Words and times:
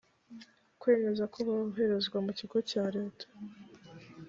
kwemeza 0.79 1.23
ko 1.33 1.37
boherezwa 1.47 2.17
mu 2.25 2.31
kigo 2.39 2.57
cya 2.69 2.83
leta 2.95 3.25